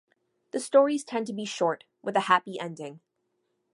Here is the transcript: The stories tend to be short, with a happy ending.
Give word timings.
The 0.49 0.59
stories 0.59 1.03
tend 1.03 1.27
to 1.27 1.33
be 1.33 1.45
short, 1.45 1.83
with 2.01 2.15
a 2.15 2.21
happy 2.21 2.59
ending. 2.59 3.01